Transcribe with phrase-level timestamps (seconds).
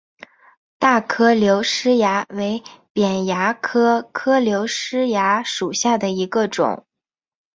[0.79, 6.87] 大颗瘤虱蚜为扁蚜科颗瘤虱蚜属下的一个种。